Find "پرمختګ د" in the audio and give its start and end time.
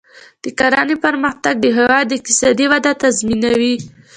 1.05-1.65